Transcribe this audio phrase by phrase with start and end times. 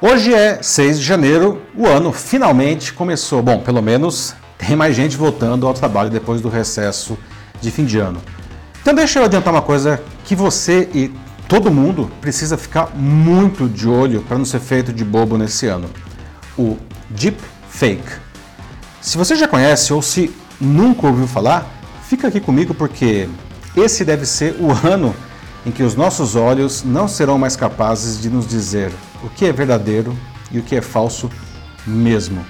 [0.00, 3.42] Hoje é 6 de janeiro, o ano finalmente começou.
[3.42, 7.18] Bom, pelo menos tem mais gente voltando ao trabalho depois do recesso
[7.60, 8.22] de fim de ano.
[8.80, 11.12] Então deixa eu adiantar uma coisa que você e
[11.48, 15.90] todo mundo precisa ficar muito de olho para não ser feito de bobo nesse ano.
[16.56, 16.76] O
[17.10, 18.12] Deep Fake.
[19.00, 21.66] Se você já conhece ou se nunca ouviu falar,
[22.04, 23.28] fica aqui comigo porque
[23.76, 25.12] esse deve ser o ano
[25.66, 28.92] em que os nossos olhos não serão mais capazes de nos dizer
[29.24, 30.16] o que é verdadeiro
[30.52, 31.28] e o que é falso
[31.84, 32.46] mesmo.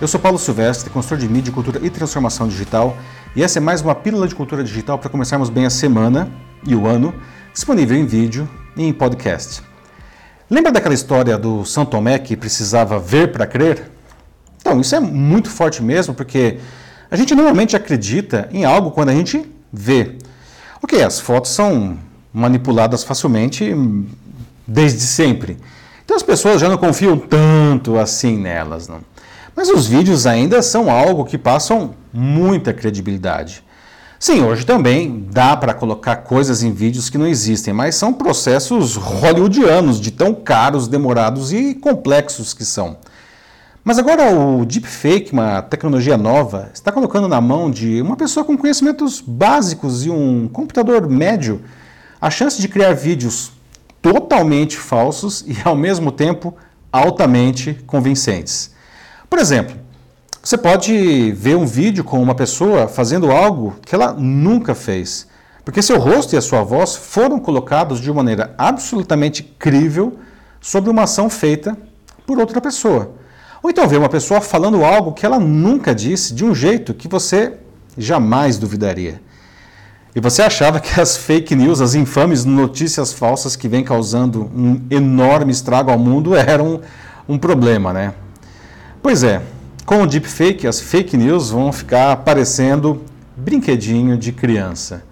[0.00, 2.96] Eu sou Paulo Silvestre, consultor de mídia, cultura e transformação digital,
[3.36, 6.28] e essa é mais uma pílula de cultura digital para começarmos bem a semana
[6.66, 7.14] e o ano,
[7.52, 9.62] disponível em vídeo e em podcast.
[10.50, 13.92] Lembra daquela história do São Tomé que precisava ver para crer?
[14.60, 16.58] Então, isso é muito forte mesmo, porque
[17.08, 20.16] a gente normalmente acredita em algo quando a gente vê.
[20.82, 21.96] Ok, as fotos são
[22.34, 23.72] manipuladas facilmente
[24.66, 25.56] desde sempre.
[26.04, 28.88] Então as pessoas já não confiam tanto assim nelas.
[28.88, 28.98] Não?
[29.54, 33.62] Mas os vídeos ainda são algo que passam muita credibilidade.
[34.18, 38.96] Sim, hoje também dá para colocar coisas em vídeos que não existem, mas são processos
[38.96, 42.96] hollywoodianos, de tão caros, demorados e complexos que são.
[43.84, 48.56] Mas agora o deepfake, uma tecnologia nova, está colocando na mão de uma pessoa com
[48.56, 51.60] conhecimentos básicos e um computador médio
[52.24, 53.52] a chance de criar vídeos
[54.00, 56.56] totalmente falsos e, ao mesmo tempo,
[56.90, 58.70] altamente convincentes.
[59.28, 59.76] Por exemplo,
[60.42, 65.26] você pode ver um vídeo com uma pessoa fazendo algo que ela nunca fez,
[65.66, 70.16] porque seu rosto e a sua voz foram colocados de maneira absolutamente crível
[70.62, 71.76] sobre uma ação feita
[72.26, 73.12] por outra pessoa.
[73.62, 77.06] Ou então ver uma pessoa falando algo que ela nunca disse de um jeito que
[77.06, 77.58] você
[77.98, 79.20] jamais duvidaria.
[80.14, 84.80] E você achava que as fake news, as infames notícias falsas que vêm causando um
[84.88, 86.80] enorme estrago ao mundo eram
[87.28, 88.14] um problema, né?
[89.02, 89.42] Pois é,
[89.84, 93.02] com o deepfake, as fake news vão ficar parecendo
[93.36, 95.02] brinquedinho de criança.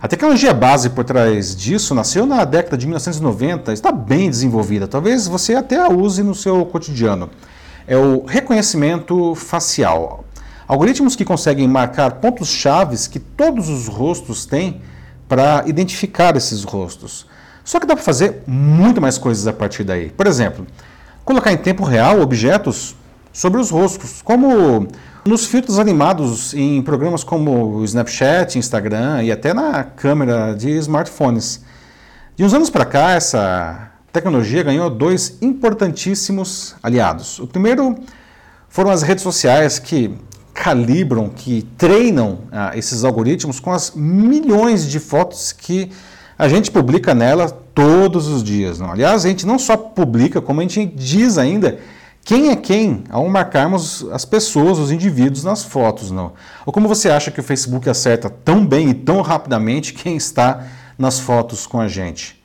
[0.00, 5.26] A tecnologia base por trás disso nasceu na década de 1990, está bem desenvolvida, talvez
[5.26, 7.30] você até a use no seu cotidiano.
[7.86, 10.24] É o reconhecimento facial.
[10.68, 14.82] Algoritmos que conseguem marcar pontos chaves que todos os rostos têm
[15.26, 17.26] para identificar esses rostos.
[17.64, 20.10] Só que dá para fazer muito mais coisas a partir daí.
[20.10, 20.66] Por exemplo,
[21.24, 22.94] colocar em tempo real objetos
[23.32, 24.86] sobre os rostos, como
[25.24, 31.64] nos filtros animados em programas como Snapchat, Instagram e até na câmera de smartphones.
[32.36, 37.38] De uns anos para cá, essa tecnologia ganhou dois importantíssimos aliados.
[37.38, 37.96] O primeiro
[38.68, 40.14] foram as redes sociais que
[40.58, 45.88] calibram, que treinam ah, esses algoritmos com as milhões de fotos que
[46.36, 48.80] a gente publica nela todos os dias.
[48.80, 48.90] Não?
[48.90, 51.78] Aliás, a gente não só publica, como a gente diz ainda
[52.24, 56.10] quem é quem ao marcarmos as pessoas, os indivíduos nas fotos.
[56.10, 56.32] Não?
[56.66, 60.66] Ou como você acha que o Facebook acerta tão bem e tão rapidamente quem está
[60.98, 62.42] nas fotos com a gente?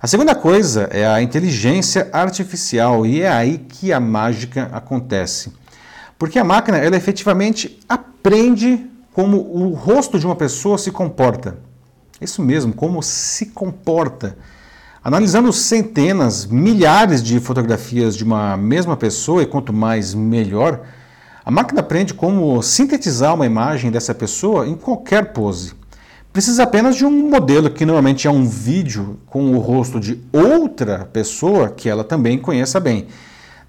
[0.00, 5.59] A segunda coisa é a inteligência artificial e é aí que a mágica acontece.
[6.20, 11.56] Porque a máquina, ela efetivamente aprende como o rosto de uma pessoa se comporta.
[12.20, 14.36] Isso mesmo, como se comporta.
[15.02, 20.82] Analisando centenas, milhares de fotografias de uma mesma pessoa, e quanto mais melhor,
[21.42, 25.72] a máquina aprende como sintetizar uma imagem dessa pessoa em qualquer pose.
[26.34, 31.08] Precisa apenas de um modelo que normalmente é um vídeo com o rosto de outra
[31.10, 33.06] pessoa que ela também conheça bem.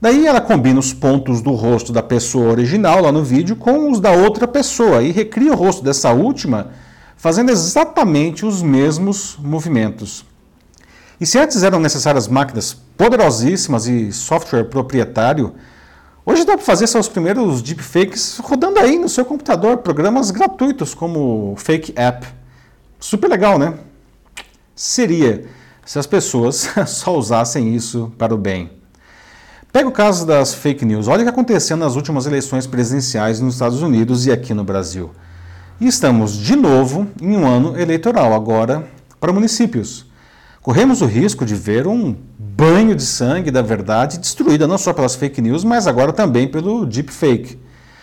[0.00, 4.00] Daí ela combina os pontos do rosto da pessoa original lá no vídeo com os
[4.00, 6.70] da outra pessoa e recria o rosto dessa última
[7.18, 10.24] fazendo exatamente os mesmos movimentos.
[11.20, 15.54] E se antes eram necessárias máquinas poderosíssimas e software proprietário,
[16.24, 21.54] hoje dá para fazer seus primeiros deepfakes rodando aí no seu computador, programas gratuitos como
[21.58, 22.26] Fake App.
[22.98, 23.74] Super legal, né?
[24.74, 25.44] Seria
[25.84, 28.79] se as pessoas só usassem isso para o bem.
[29.72, 31.06] Pega o caso das fake news.
[31.06, 35.12] Olha o que aconteceu nas últimas eleições presidenciais nos Estados Unidos e aqui no Brasil.
[35.80, 38.84] E estamos de novo em um ano eleitoral, agora
[39.20, 40.06] para municípios.
[40.60, 45.14] Corremos o risco de ver um banho de sangue da verdade destruída não só pelas
[45.14, 47.56] fake news, mas agora também pelo deepfake.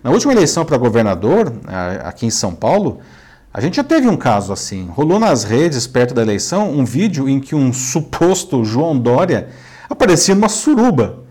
[0.00, 1.52] Na última eleição para governador,
[2.04, 3.00] aqui em São Paulo,
[3.52, 4.86] a gente já teve um caso assim.
[4.92, 9.48] Rolou nas redes, perto da eleição, um vídeo em que um suposto João Dória
[9.90, 11.26] aparecia numa suruba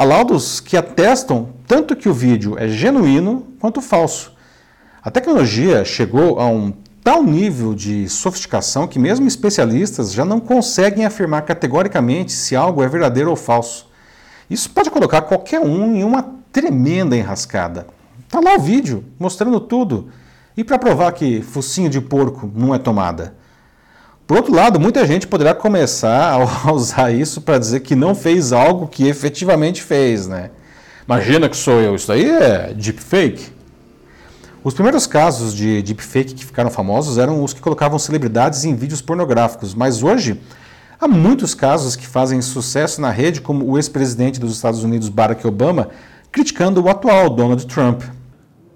[0.00, 4.32] Há laudos que atestam tanto que o vídeo é genuíno quanto falso.
[5.02, 6.72] A tecnologia chegou a um
[7.04, 12.88] tal nível de sofisticação que mesmo especialistas já não conseguem afirmar categoricamente se algo é
[12.88, 13.90] verdadeiro ou falso.
[14.48, 17.86] Isso pode colocar qualquer um em uma tremenda enrascada.
[18.26, 20.08] Tá lá o vídeo mostrando tudo.
[20.56, 23.34] E para provar que focinho de porco não é tomada?
[24.30, 28.52] Por outro lado, muita gente poderá começar a usar isso para dizer que não fez
[28.52, 30.52] algo que efetivamente fez, né?
[31.04, 33.50] Imagina que sou eu, isso aí é deepfake.
[34.62, 39.02] Os primeiros casos de deepfake que ficaram famosos eram os que colocavam celebridades em vídeos
[39.02, 40.40] pornográficos, mas hoje
[41.00, 45.44] há muitos casos que fazem sucesso na rede, como o ex-presidente dos Estados Unidos Barack
[45.44, 45.88] Obama
[46.30, 48.04] criticando o atual Donald Trump.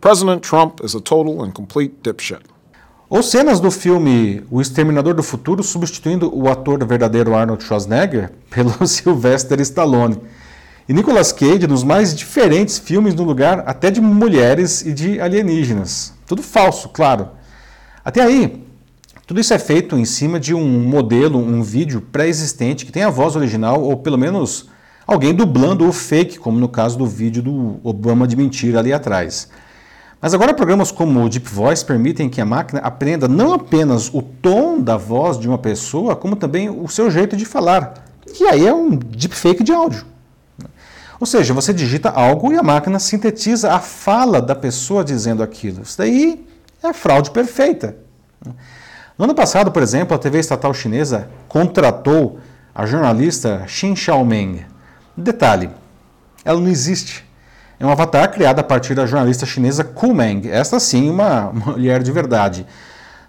[0.00, 2.53] President Trump is a total and complete dipshit.
[3.14, 8.74] Ou cenas do filme O Exterminador do Futuro substituindo o ator verdadeiro Arnold Schwarzenegger pelo
[8.88, 10.18] Sylvester Stallone.
[10.88, 16.12] E Nicolas Cage nos mais diferentes filmes no lugar até de mulheres e de alienígenas.
[16.26, 17.28] Tudo falso, claro.
[18.04, 18.64] Até aí,
[19.28, 23.10] tudo isso é feito em cima de um modelo, um vídeo pré-existente que tem a
[23.10, 24.68] voz original ou pelo menos
[25.06, 29.48] alguém dublando o fake, como no caso do vídeo do Obama de mentira ali atrás.
[30.24, 34.22] Mas agora programas como o Deep Voice permitem que a máquina aprenda não apenas o
[34.22, 38.06] tom da voz de uma pessoa, como também o seu jeito de falar.
[38.40, 40.06] E aí é um deepfake de áudio.
[41.20, 45.82] Ou seja, você digita algo e a máquina sintetiza a fala da pessoa dizendo aquilo.
[45.82, 46.46] Isso daí
[46.82, 47.94] é fraude perfeita.
[49.18, 52.38] No ano passado, por exemplo, a TV estatal chinesa contratou
[52.74, 54.64] a jornalista Xin Xiaomeng.
[55.14, 55.68] Detalhe,
[56.42, 57.26] ela não existe.
[57.84, 62.02] É um avatar criado a partir da jornalista chinesa Ku Meng, esta sim uma mulher
[62.02, 62.66] de verdade.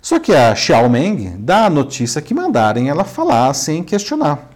[0.02, 4.50] Só que a Xiaomeng dá a notícia que mandarem ela falar sem questionar.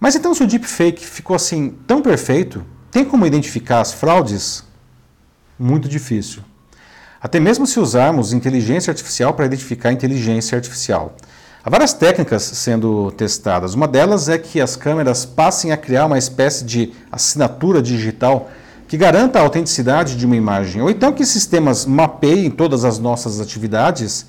[0.00, 4.64] Mas então, se o deepfake ficou assim tão perfeito, tem como identificar as fraudes?
[5.58, 6.42] Muito difícil.
[7.20, 11.14] Até mesmo se usarmos inteligência artificial para identificar inteligência artificial.
[11.62, 13.74] Há várias técnicas sendo testadas.
[13.74, 18.50] Uma delas é que as câmeras passem a criar uma espécie de assinatura digital
[18.90, 23.40] que garanta a autenticidade de uma imagem, ou então que sistemas mapeiem todas as nossas
[23.40, 24.26] atividades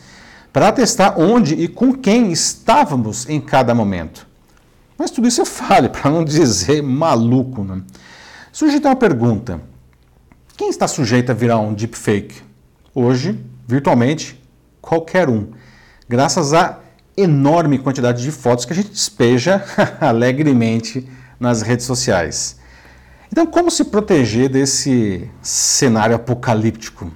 [0.54, 4.28] para testar onde e com quem estávamos em cada momento.
[4.96, 7.64] Mas tudo isso é falha, para não dizer maluco.
[7.64, 7.82] Né?
[8.52, 9.60] Surge então a pergunta:
[10.56, 12.44] quem está sujeito a virar um deepfake?
[12.94, 14.40] Hoje, virtualmente,
[14.80, 15.48] qualquer um.
[16.08, 16.82] Graças à
[17.18, 19.66] enorme quantidade de fotos que a gente despeja
[20.00, 21.10] alegremente
[21.40, 22.61] nas redes sociais.
[23.32, 27.10] Então, como se proteger desse cenário apocalíptico?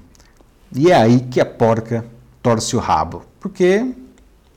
[0.74, 2.06] E é aí que a porca
[2.42, 3.86] torce o rabo, porque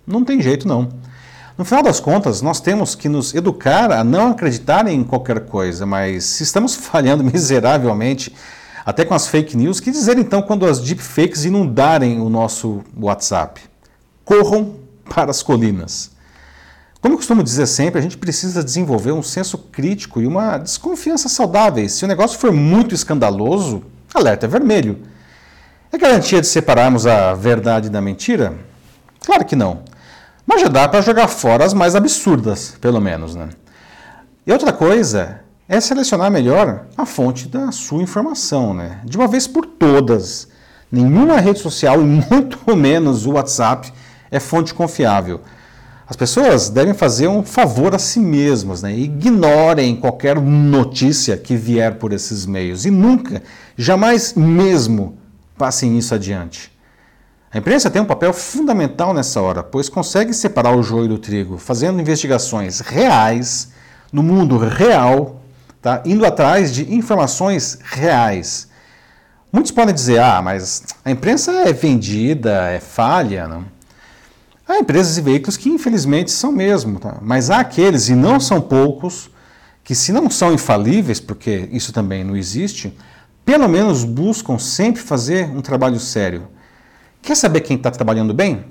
[0.07, 0.89] não tem jeito não.
[1.57, 5.85] No final das contas, nós temos que nos educar a não acreditar em qualquer coisa,
[5.85, 8.33] mas se estamos falhando miseravelmente,
[8.87, 13.61] até com as fake news, que dizer então quando as deepfakes inundarem o nosso WhatsApp?
[14.25, 14.77] Corram
[15.09, 16.13] para as colinas.
[17.01, 21.29] Como eu costumo dizer sempre, a gente precisa desenvolver um senso crítico e uma desconfiança
[21.29, 21.93] saudáveis.
[21.93, 24.99] Se o negócio for muito escandaloso, alerta é vermelho.
[25.93, 28.55] É garantia de separarmos a verdade da mentira?
[29.25, 29.85] Claro que não.
[30.45, 33.37] Mas já dá para jogar fora as mais absurdas, pelo menos.
[33.37, 33.49] Né?
[34.45, 39.01] E outra coisa é selecionar melhor a fonte da sua informação, né?
[39.05, 40.49] de uma vez por todas.
[40.91, 43.93] Nenhuma rede social, e muito menos o WhatsApp,
[44.31, 45.41] é fonte confiável.
[46.09, 48.97] As pessoas devem fazer um favor a si mesmas, né?
[48.97, 53.43] ignorem qualquer notícia que vier por esses meios e nunca,
[53.77, 55.19] jamais mesmo,
[55.59, 56.73] passem isso adiante.
[57.53, 61.59] A imprensa tem um papel fundamental nessa hora, pois consegue separar o joio do trigo,
[61.59, 63.71] fazendo investigações reais,
[64.11, 65.43] no mundo real,
[65.83, 66.03] tá?
[66.07, 68.67] indo atrás de informações reais.
[69.53, 73.47] Muitos podem dizer, ah, mas a imprensa é vendida, é falha.
[73.47, 73.78] Não?
[74.69, 77.17] Há empresas e veículos que infelizmente são mesmo, tá?
[77.23, 79.31] mas há aqueles, e não são poucos,
[79.83, 82.97] que se não são infalíveis, porque isso também não existe,
[83.45, 86.49] pelo menos buscam sempre fazer um trabalho sério
[87.23, 88.65] Quer saber quem está trabalhando bem?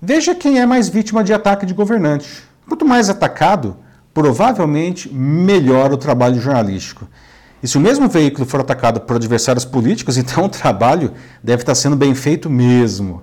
[0.00, 2.42] Veja quem é mais vítima de ataque de governante.
[2.66, 3.76] Quanto mais atacado,
[4.14, 7.06] provavelmente melhor o trabalho jornalístico.
[7.62, 11.12] E se o mesmo veículo for atacado por adversários políticos, então o trabalho
[11.42, 13.22] deve estar sendo bem feito mesmo.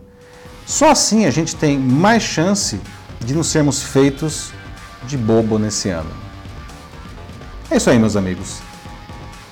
[0.70, 2.80] Só assim a gente tem mais chance
[3.20, 4.52] de não sermos feitos
[5.08, 6.12] de bobo nesse ano.
[7.72, 8.60] É isso aí, meus amigos.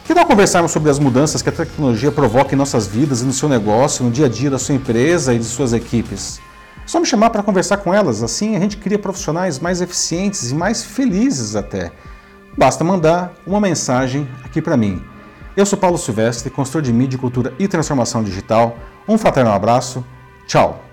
[0.05, 3.33] Que tal conversarmos sobre as mudanças que a tecnologia provoca em nossas vidas e no
[3.33, 6.39] seu negócio, no dia a dia da sua empresa e de suas equipes?
[6.85, 10.51] É só me chamar para conversar com elas, assim a gente cria profissionais mais eficientes
[10.51, 11.91] e mais felizes até.
[12.55, 15.03] Basta mandar uma mensagem aqui para mim.
[15.57, 18.77] Eu sou Paulo Silvestre, consultor de mídia, cultura e transformação digital.
[19.07, 20.05] Um fraternal abraço.
[20.45, 20.86] Tchau!